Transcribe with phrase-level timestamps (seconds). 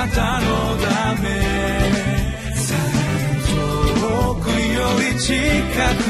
[0.00, 0.46] なたの
[0.78, 1.28] ため。
[4.00, 5.34] 遠くより近
[6.04, 6.09] く。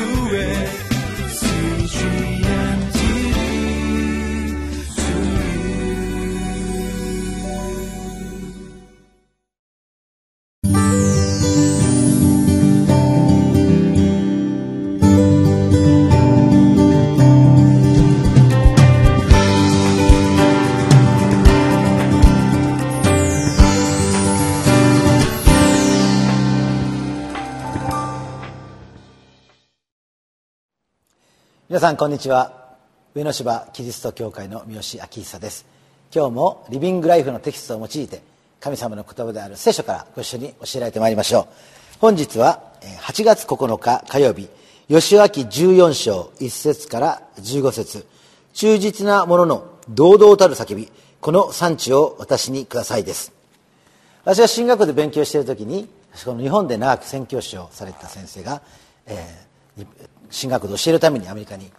[31.70, 32.74] 皆さんこんにちは。
[33.14, 35.64] 上野芝キリスト教会の三好明久です。
[36.12, 38.22] 今日もリビングライフのテキストを用いて
[38.58, 41.46] 神様の言葉である聖書からご一緒に教えられてまいりましょう。
[42.00, 44.48] 本日は8月9日火曜日
[44.88, 48.04] 吉脇14章1節から15節。
[48.52, 53.32] 忠実なものの堂々たる叫びこの産地を私にくださいです。
[54.24, 55.88] 私は進学で勉強している時に
[56.24, 58.60] この日本で長く宣教師をされた先生が、
[59.06, 59.49] えー、
[60.30, 61.70] 神学を教えるためにアメリカに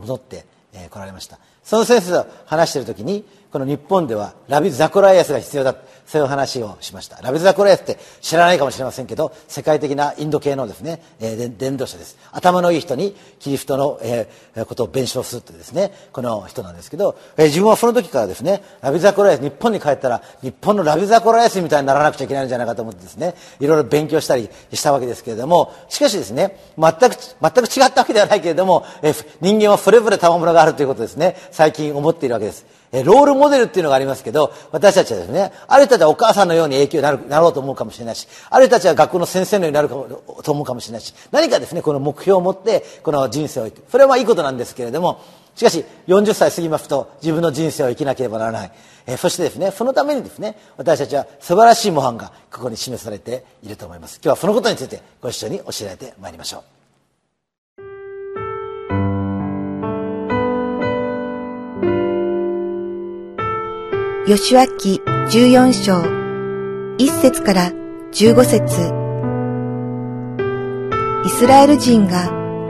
[0.00, 0.44] 戻って
[0.90, 1.38] 来られました。
[1.62, 5.74] その先生と話している時にこの日本ではラビ・ザカライアスが必要だ。
[6.10, 7.22] そういう話をしました。
[7.22, 12.18] ラビ・ザカライアスって知らないかもしれませんけど世界的なインド系のですね、えー、伝道者です。
[12.32, 32.79] 頭のいい人にキリストの、えー、ことを弁証するというですねこの人なんですけど、えー、自分はその時からですねラビ・ザカライアス日本に帰ったら日本のラビ・ザカライアスみたいにならなくちゃいけないんじゃないかと思ってですねいろいろ勉強したりしたわけですけれどもしかしですね全く全く違ったわけではないけれども、えー、人間はそれぞれ賜物があるということですね最近思っているわけです。
[32.92, 40.04] えロールモデルっていうのがありますけど、私たちはですね、ある人たちはお母さんのように影響になるなろうと思うかもしれないし、ある人たちは学校の先生のようになるかも
[40.42, 43.84] と思うかもしれないし、何かですね、この目標を持って、この人生を生く。
[43.90, 45.20] それはまあいいことなんですけれども、
[45.54, 48.72] しかし、40歳過ぎますと、自分の人生を生きなければならない。
[49.06, 54.16] え、そしてですね、そのためにですね、私たちは素晴らしい模範がここに示されていると思います。
[54.16, 56.79] 今日はそのことについてご一緒に教えられてまいりましょう。
[64.30, 66.02] 吉脇14章
[66.98, 67.72] 1節から
[68.12, 68.92] 15節
[71.26, 72.28] イスラエル人が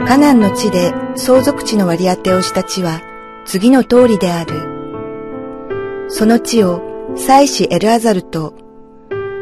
[0.08, 3.02] カナンの地で相続地の割り当てをした地は
[3.44, 6.08] 次の通りである。
[6.08, 6.80] その地を
[7.14, 8.54] 祭司エルアザルと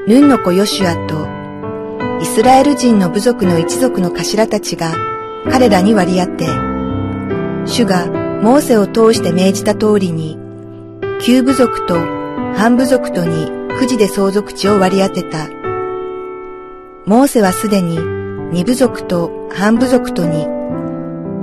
[0.09, 1.29] ヌンの子ヨシュアと
[2.21, 4.93] イスラエル人の部族の一族の頭たちが
[5.53, 6.47] 彼らに割り当て、
[7.65, 8.09] 主が
[8.43, 10.48] モーセを通して命じた通りに
[11.21, 11.97] 旧部族と
[12.55, 15.49] 半部族とに富士で相続地を割り当てた。
[17.07, 17.99] モーセはすでに
[18.53, 20.47] 二部族と半部族とに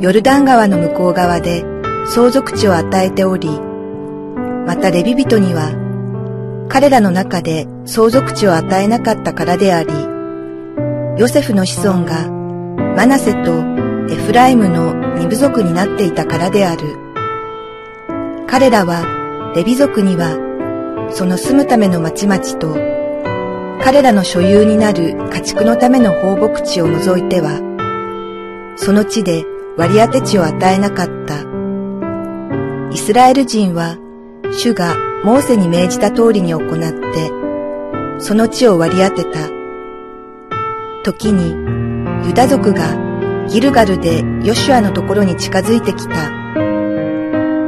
[0.02, 1.66] ヨルダン川の向こう側で
[2.08, 3.50] 相続地を与えており、
[4.66, 5.72] またレビ人には
[6.70, 9.90] 彼らの中で相続地を与えなかったからであり、
[11.20, 12.30] ヨセフの子孫が
[12.96, 13.60] マナセと
[14.10, 16.84] エフライムの二部族になっていたからである。
[18.48, 19.25] 彼らは
[19.56, 20.36] レビ族には、
[21.14, 22.74] その住むための町々と、
[23.82, 27.62] 彼らの所有になる家畜のための放牧地を除いては、
[28.76, 29.46] その地で
[29.78, 31.46] 割り当て地を与えなかった。
[32.92, 33.96] イスラエル人は、
[34.52, 36.68] 主がモーセに命じた通りに行っ
[37.14, 37.32] て、
[38.20, 39.40] その地を割り当てた。
[41.06, 41.52] 時に、
[42.28, 42.94] ユダ族が
[43.48, 46.30] ギルガルでヨシュアのところに近づいてきた。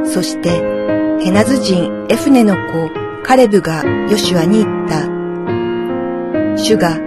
[0.04, 0.77] そして、
[1.20, 2.90] ヘナズ人エフネの子
[3.24, 5.18] カレブがヨシュアに言った。
[6.56, 6.98] 主が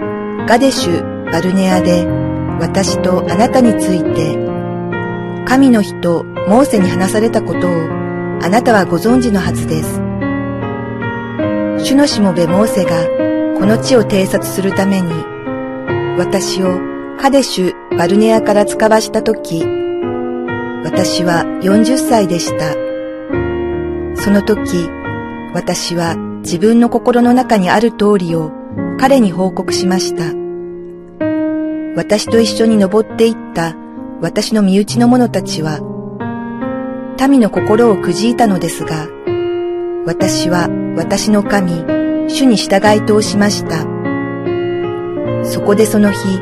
[0.46, 2.04] ガデシュ・バルネアで
[2.60, 4.36] 私とあなたについて
[5.46, 7.72] 神の人モーセに話されたことを
[8.42, 10.00] あなたはご存知のはずです。
[11.84, 13.06] 主のしもべモーセが
[13.58, 15.10] この地を偵察するために
[16.18, 16.80] 私を
[17.18, 19.64] カデシュ・バルネアから使わしたとき
[20.84, 22.81] 私は40歳でした。
[24.22, 24.88] その時、
[25.52, 28.52] 私は自分の心の中にある通りを
[28.96, 30.32] 彼に報告しました。
[31.96, 33.74] 私と一緒に登っていった
[34.20, 35.80] 私の身内の者たちは、
[37.28, 39.08] 民の心をくじいたのですが、
[40.06, 41.84] 私は私の神、
[42.28, 43.84] 主に従い通しました。
[45.44, 46.40] そこでその日、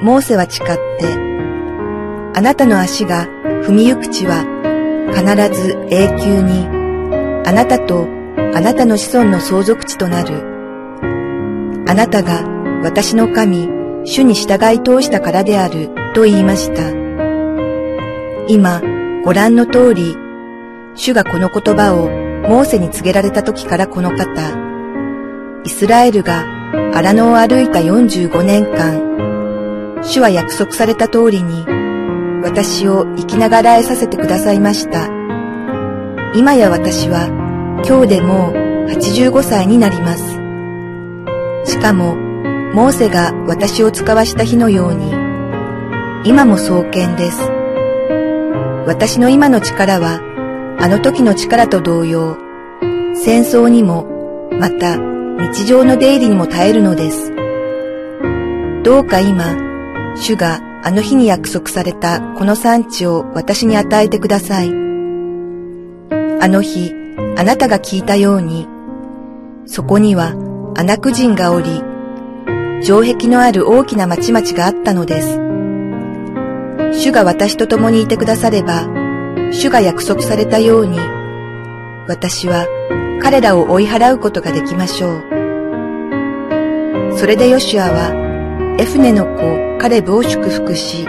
[0.00, 0.72] モーセは誓って、
[2.36, 3.26] あなたの足が
[3.64, 4.44] 踏みゆく地は
[5.12, 6.75] 必ず永久に
[7.46, 8.08] あなたと
[8.54, 10.42] あなたの子孫の相続地となる。
[11.86, 12.44] あなたが
[12.82, 13.68] 私の神、
[14.04, 16.90] 主に従い通したからであると言いました。
[18.48, 18.82] 今、
[19.24, 20.16] ご覧の通り、
[20.96, 22.08] 主がこの言葉を
[22.48, 24.26] モーセに告げられた時からこの方、
[25.62, 26.44] イスラエルが
[26.94, 31.64] 荒野を歩いた45年間、主は約束された通りに、
[32.42, 35.15] 私を生きながらえさせてくださいました。
[36.36, 37.28] 今や私は、
[37.88, 38.52] 今日でもう
[38.90, 40.34] 85歳になります。
[41.64, 42.14] しかも、
[42.74, 45.12] モーセが私を使わした日のように、
[46.28, 47.40] 今も創建です。
[48.86, 50.20] 私の今の力は、
[50.78, 52.36] あの時の力と同様、
[53.14, 54.06] 戦争にも、
[54.60, 57.32] また日常の出入りにも耐えるのです。
[58.84, 59.56] どうか今、
[60.16, 64.85] 主があの日に約束されたこの産地を私に与えてください。
[66.38, 66.94] あの日、
[67.36, 68.68] あなたが聞いたように、
[69.66, 70.34] そこには
[70.76, 71.82] アナク人がおり、
[72.82, 75.40] 城壁のある大きな町々があったのです。
[76.92, 78.86] 主が私と共にいてくだされば、
[79.52, 80.98] 主が約束されたように、
[82.08, 82.66] 私は
[83.22, 85.24] 彼らを追い払うことができましょう。
[87.18, 91.06] それでヨシュアは、エフネの子カレブを祝福し、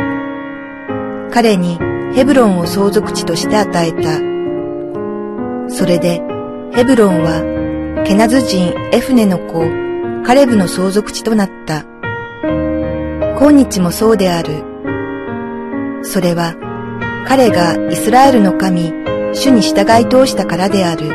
[1.31, 1.77] 彼に
[2.15, 4.36] ヘブロンを相続地として与えた。
[5.69, 6.21] それで、
[6.73, 9.65] ヘブロンはケナズ人エフネの子、
[10.25, 11.85] カレブの相続地となった。
[13.39, 14.63] 今日もそうである。
[16.03, 16.55] それは、
[17.27, 18.93] 彼がイスラエルの神、
[19.33, 21.09] 主に従い通したからである。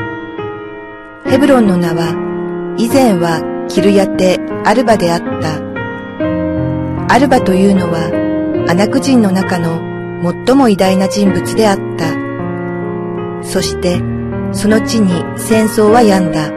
[1.25, 7.15] ヘブロンの名は、以前はキルヤテ・アルバであった。
[7.15, 8.11] アルバというのは、
[8.69, 9.81] アナク人の中の
[10.47, 12.13] 最も偉大な人物であった。
[13.43, 14.01] そして、
[14.55, 16.51] その地に戦争は病んだ。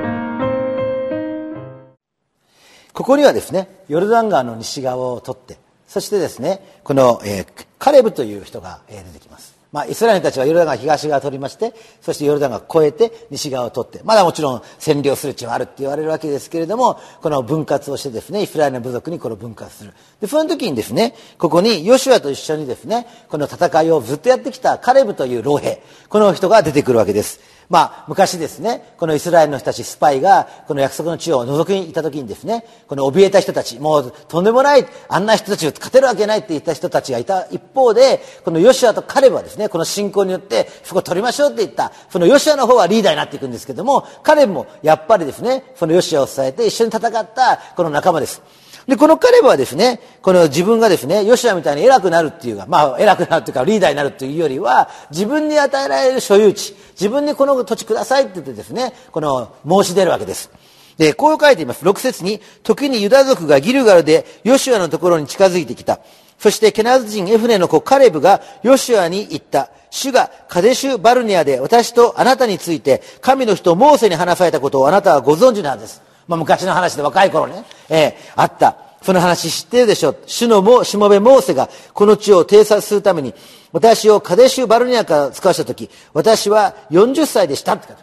[2.91, 5.57] ここにはですね、ヨルダン川の西側を取って、
[5.87, 9.55] そしてですね、この、えー、カレブという人が、えー、出てきます。
[9.71, 19.93] まあ、イスラエルたちはヨルダン川東側を取りまして、そしてヨルダン川を越えて西側を取って、まだもちろん占領する地はあるって言われるわけですけれども、この分割をしてですね、イスラエルの部族にこの分割する。
[20.21, 27.54] で、その時にですね、ここにヨシュアと一緒にですね、この戦いをずっとやってきたカレブという老兵、この人が出てくるわけです。
[27.69, 48.41] まあ、昔ですね、このイスラエルの人たち、スパイが、この約束の地を覗きにいた時にですね、この怯えた人たち、もうとんでもない、あんな人たちを勝てるわけないって言った人たちがいた一方で、このヨシアとカレブはですね、この信仰によって、そこを取りましょうって言った、そのヨシアの方はリーダーになっていくんですけども、カレブもやっぱりですね、そのヨシアを支えて一緒に戦ったこの仲間です。
[48.87, 60.51] で、このカレブはですね、この自分がですね、ヨシアみたいに偉くなるっていうか、まあ偉くなるというかリーダーになるというよりは、自分に与えられる所有地、自分にこの土地くださいって言ってですね、この申し出るわけです。
[60.97, 61.83] で、こう書いています。
[61.83, 65.99] 6節に、時にユダ族がギルガルでヨシュアのところに近づいてきた。
[66.39, 69.69] そしてケナズ人エフネの子カレブがヨシュアに言った。
[69.89, 76.01] 主がカデシュ・バルニアで私とあなたについて神の人モーセに話されたことをあなたはご存知なんです。
[76.27, 78.77] まあ、昔の話で若い頃ね、えー、あった。
[79.01, 80.15] その話知ってるでしょ？
[80.25, 83.35] 主のも、しもべモーセがこの地を偵察するために、
[83.71, 87.95] 私をカデシュ・バルニアから使わしたとき、私は40歳でしたって書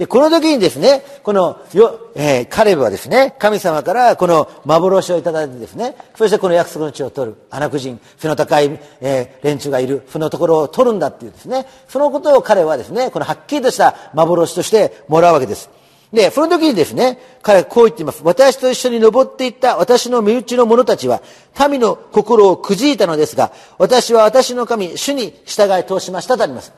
[0.00, 15.68] で、この時にですね、この、よ、えー、カレブはですね、神様からこの幻をいただいてですね、そしてこの約束の地を取る、アナク人、背の高い、えー、連中がいる、そのところを取るんだっていうですね、そのことを彼はですね、このはっきりとした幻としてもらうわけです。
[16.12, 18.22] で、その時にですね、彼はこう言っています。
[18.24, 21.22] 私と一緒に登っていった私の身内の者たちは、
[21.68, 26.72] 民の心をくじいたのですが、私は私の神、主に従い通しましたとあります。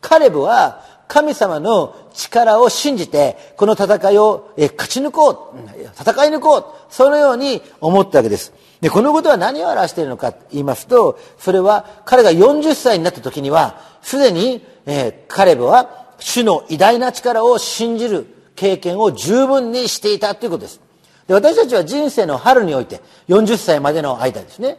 [0.00, 5.58] カレブは、神様の力を信じて、この戦いを勝ち抜こう、
[6.00, 8.52] 戦い抜こう、そのように思ったわけです。
[8.80, 20.80] で、このことは何を表しているのかと言いますと、それは彼が40歳になった時には、すでに、えー、カレブは主の偉大な力を信じる経験を十分にしていたということです。
[21.28, 24.78] で私たちは人生の春において、40歳までの間ですね、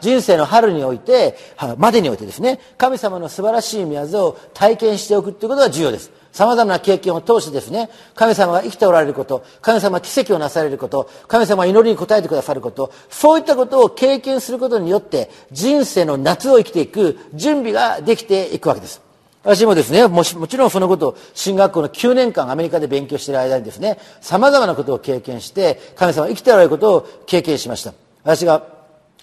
[0.00, 1.36] 人生の春において、
[1.78, 6.10] までにおいてですね、神様の素晴らしい宮業を体験しておくということが重要です。
[6.32, 19.05] 様々な経験を通してですね、神様が生きておられること、神様奇跡をなされること、神様が祈りに応えてくださること、そういったことを経験することによって、人生の夏を生きていく準備ができていくわけです。
[19.46, 27.94] 私もですねもしもちろんそのことを進学校の9年間アメリカで勉強している間にですね様々なことを経験して神様は生きておられることを経験しました。
[28.24, 28.75] 私が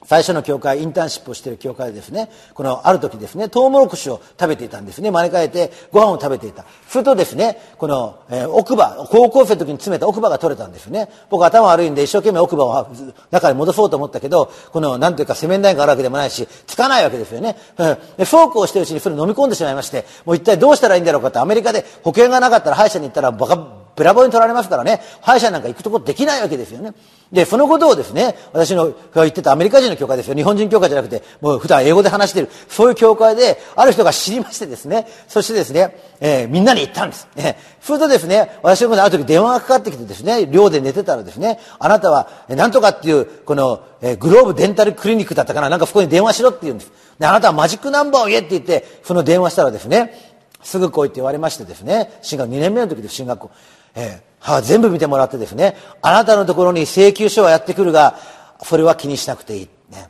[0.06, 5.12] 最初の教会、インターンシップをしている教会でですね、このある時ですね、トウモロコシを食べていたんですね。
[5.12, 6.66] 招かれてご飯を食べていた。
[6.88, 11.10] するとですね、この、えー、奥歯、高校生の時に詰めた奥歯が取れたんですね。
[11.30, 12.88] 僕頭悪いんで一生懸命奥歯を
[13.32, 17.58] 中に戻そうと思ったけど、この、なんというかセメン台があるわけでもないし、つかないわけですよね。
[17.78, 26.94] うん、でフォークをしてるうちにそれ飲み込んでしまいまして、もう一体どうしたらいいんだろうかってアメリカで保険がなかったら歯医者に行ったらバカ、ブラボーに取られますからね、歯医者なんか行くとこできないわけですよね。
[27.32, 30.36] で、そのことをですね、私の言ってたアメリカ人の教会ですよ。
[30.36, 37.28] 日本人教会じゃなくて、もう普段英語で話してる、そういう教会で、ある人が知りましてですね、そしてですね、えー、みんなに言ったんです。
[37.36, 46.92] ね、するとですね、私のことある時電話がかかってきてですね、寮で寝てたらですね、あなたは、なんとかっていう、この、えー、グローブデンタルクリニックだったかな、なんかそこに電話しろって言うんです。
[47.20, 50.34] で、あなたはマジックナンバーを言えって言って、その電話したらですね、
[50.64, 53.52] すぐ来いって言われましてですね、進学2年目の時で進学校。
[53.96, 58.20] えーは全部見てもらってですね、あなたのところに請求書はやってくるが、
[58.62, 59.70] それは気にしなくていい。
[59.90, 60.10] ね。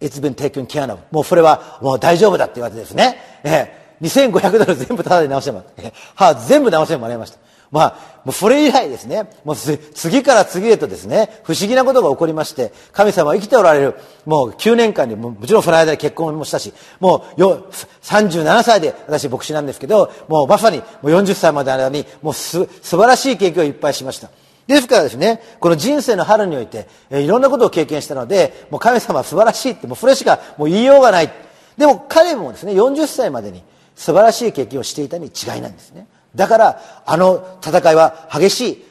[0.00, 0.98] It's been taken care of.
[1.10, 7.38] もうそれはもう大丈夫だって言われてですね、えー、2500ドル全部ただで直してもらって、は全部直してもらいました。
[7.70, 13.94] まあ、もうそれ以来ですね、もう次から次へとですね、不思議なことが起こりまして、神様は生きておられる、
[14.24, 17.66] もう9年間にも、ちろんその間で結婚もしたし、もうよ
[18.02, 24.30] 37歳で私牧師なんですけど、もうまさにもう40歳までの間に、もうす素晴らしい経験をいっぱいしました。
[24.66, 31.32] ですからですね、この人生の春において、えいろんなことを経験したので、もう神様は素晴らしいって、もうそれしかもう言いようがない。
[31.78, 33.62] でも彼もですね、40歳までに
[33.96, 36.06] 素晴らしい経験をしていたに違いないんですね。
[36.38, 38.84] だから、あの戦いは激しい。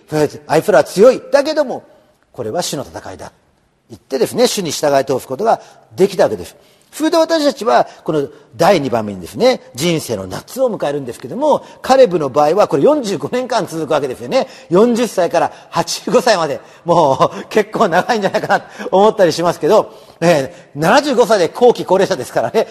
[0.48, 1.22] あいつらは強い。
[1.32, 1.88] だけども、
[2.34, 3.32] これは主の戦いだ。
[3.90, 5.62] 言ってですね、主に従い通すことが
[5.96, 6.58] できたわけです。
[6.98, 14.48] それで私たちは、この第2番目にですね、人生の夏を迎えるんですけども、カレブの場合はこれ45年間続くわけですよね。
[14.72, 22.66] 40歳から85歳まで、もう結構長いんじゃないかなと思ったりしますけど、え、75歳で後期高齢者ですからね、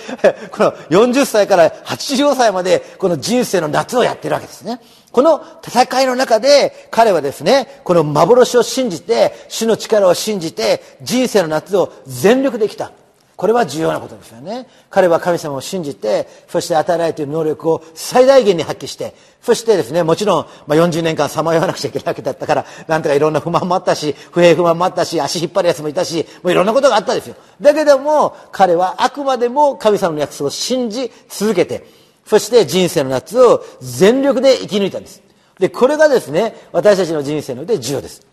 [0.51, 4.81] この40歳から85歳まで、この人生の夏をやってるわけですね。
[5.13, 12.91] この戦いの中で彼はですね、この幻を信じて、主の力を信じて、人生の夏を全力できた。
[13.37, 14.67] これは重要なことですよね。
[14.89, 27.37] 彼は神様を信じて、そして与えられている能力を最大限に発揮して、そしてですね、もちろん、まあ、40年間さまよわなくちゃいけないわけだったから、なんとかいろんな不満もあったし、不平不満もあったし、足引っ張る奴もいたし、もういろんなことがあったんですよ。
[27.61, 31.87] だけども、彼はあくまでも神様の約束を信じ続けて、
[32.25, 35.23] そして人生の夏を全力で生き抜いたんです。
[35.59, 38.27] で、これがですね、私たちの人生ので重要です。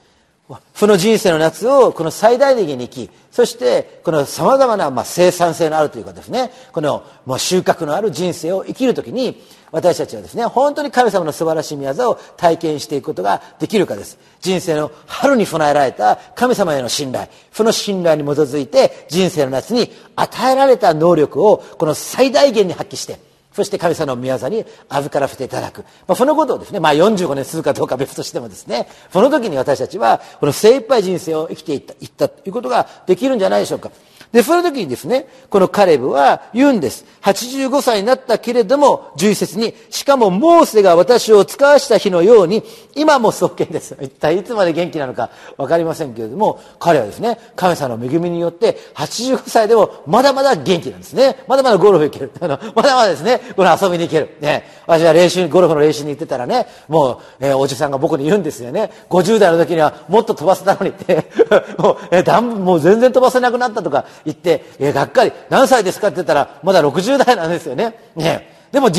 [0.73, 9.41] その人生の夏をこの最大限に生き、そしてこの様々なまあ生産性のあるというかですね、このもう収穫のある人生を生きるときに、
[9.71, 14.19] 私たちはですね、本当に神様の素晴らしい宮業を体験していくことができるかです。
[14.39, 23.19] 人生の春に備えられた神様への信頼、その信頼に基づいて人生の夏に与えられた能力をこの最大限に発揮して、
[23.53, 25.81] そして神様の宮座に預からせていただく。
[26.07, 33.91] まあ、そのことをですね、まあ、45年続くかどうか別としてもですね、その時に私たちは、この精一杯人生を生きていった、いったということができるんじゃないでしょうか。
[34.33, 37.05] で、その時にですね、このカレブは言うんです。
[37.21, 42.63] 85歳になったけれども、11節に、しかもモーセが私を使わした日のように、
[42.95, 43.95] 今も創建です。
[44.01, 51.37] 一体いつまで元気なのかわかりませんけれども、彼はですね、神様の恵みによって、85歳でもまだまだ元気なんですね。
[51.47, 52.31] まだまだゴルフ行ける。
[52.41, 54.29] あの、まだまだですね、この遊びに行ける。
[54.41, 54.67] ね。
[54.87, 58.89] 私は練習、ゴルフの練習に行ってたらね、もう、えー、おじさんが僕に言うんですよね。
[59.09, 61.29] 50代の時にはもっと飛ばせたのにって、
[61.77, 66.07] もう、えー、だんもう全然飛ばせなくなったとか言って、えー、がっかり、何歳ですか？
[66.07, 67.95] って言ったら、まだ60代なんですよね。
[68.15, 68.49] ね。
[68.71, 68.89] でも、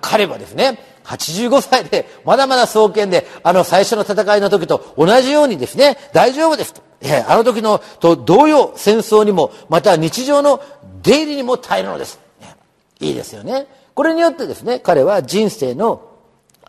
[0.00, 6.82] 彼はですね、85歳で、まだまだ創建で、あの最初の戦いの時と同じようにですね、大丈夫ですと。
[7.00, 10.60] えあの時のと同様、戦争にも、また日常の
[11.02, 12.20] 出入りにも耐えるのです。
[12.40, 12.54] ね、
[13.00, 13.66] いいですよね。
[13.94, 16.02] これによってですね、彼は人生の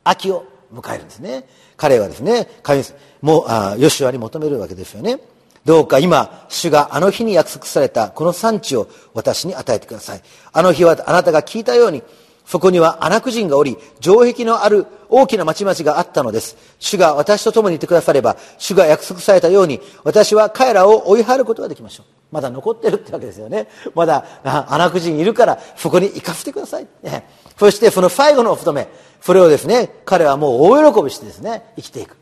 [0.03, 1.45] 秋を迎えるんですね。
[1.77, 2.83] 彼はですね、神
[3.21, 5.19] もう、あヨシュアに求めるわけですよね。
[5.65, 10.21] どうか今、主があの日に約束されたこの産地を私に与えてください。
[10.51, 12.03] あの日はあなたが聞いたように、
[12.45, 16.57] そこにはアナク人がおり、城壁のある大きな町々があったのです。
[16.79, 22.05] 主が私と共にいてくだされば、主が約束されたように、私は彼らを追い払うことができましょう。
[22.31, 23.67] まだ残ってるってわけですよね。
[23.93, 26.87] まだアナク人いるから、そこに行かせてください。
[27.03, 28.87] ね、そしてその最後のお務め、
[29.21, 32.17] それをですね、彼はもう大喜びしてですね、生きていく。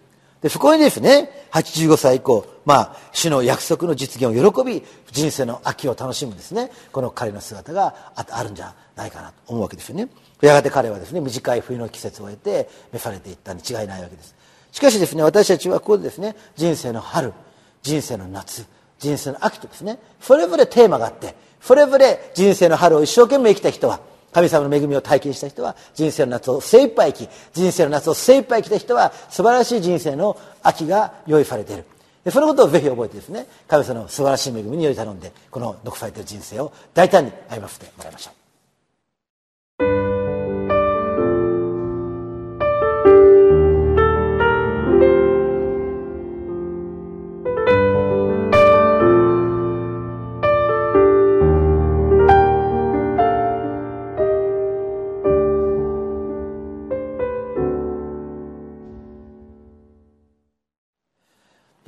[0.48, 10.08] で、そこにですね、85歳以降、まあ、主の約束の実現を喜び、人生の秋を楽しむですね、この彼の姿があるんじゃないかなと思うわけですよね。
[10.40, 14.36] やがて彼はですね、短い冬の季節を経て、召されていったに違いないわけです。
[14.72, 17.34] しかしですね、私たちはここでですね、人生の春、
[17.82, 18.66] 人生の夏、
[19.00, 24.00] 人生の秋とですね、それぞれテーマがあって、それぞれ人生の春を一生懸命生きた人は、
[24.38, 31.86] 神様の恵みを体験した人は人生の夏を精一杯生き人生の夏を精一杯生きた人は素晴らしい人生の秋が用意されている。
[32.24, 38.47] でそのことをぜひ覚えてですね神様の素晴らしい恵みにより頼んでこの残されている人生を大胆に歩ませてもらいましょう。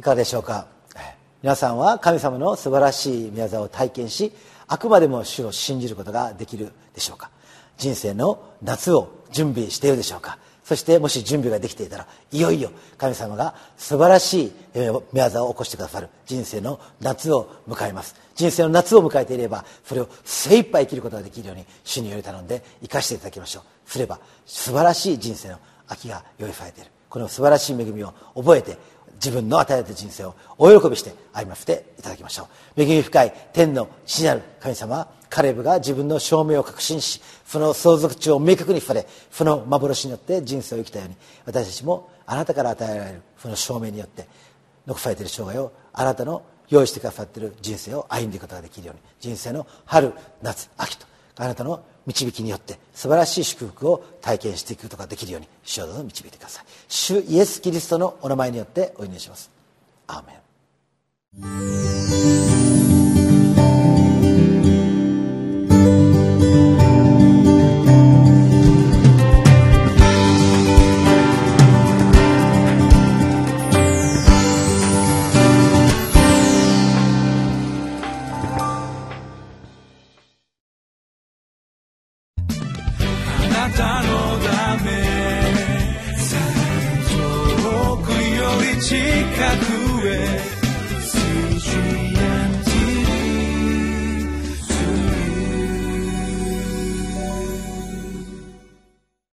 [0.09, 0.67] かがでしょうか？
[1.43, 4.33] 皆さんは神様の素晴らしい宮沢を体験し
[4.67, 7.29] あくまでも主を信じることができるでしょうか？
[7.77, 10.39] 人生の夏を準備しているでしょうか？
[10.63, 14.51] そしてもし準備ができていたらいよいよ神様が素晴らしい
[15.13, 16.09] 宮沢を起こしてくださる。
[16.25, 18.15] 人生の夏を迎えます。
[18.35, 23.63] 人生の夏を迎えていればそれを精一杯生きることができるように主により頼んで生かしていただきましょう。
[23.85, 26.89] すれば素晴らしい人生の秋が用意されている。
[27.09, 28.77] この素晴らしい恵みを覚えて
[29.23, 32.47] 自分の与えた人生をお喜びして歩ませていただきましょ
[32.77, 32.81] う。
[32.81, 44.27] 恵み深い天の父なる神様カレブが自分の証明を確信しその相続地を明確に触れその幻によって人生を生きたように私たちもあなたから与えられるその証明によって
[44.87, 51.05] 残されている生涯をあなたの用意してくださっている人生を歩んでいくことができるように人生の春夏秋と
[51.37, 56.65] あなたの導きによって素晴らしい祝福を体験していくことができるように主をどうぞ導いてください。
[56.87, 59.51] 主イエス・キリストのお名前によってお祈りします。
[60.07, 60.33] アーメ
[62.45, 62.48] ン。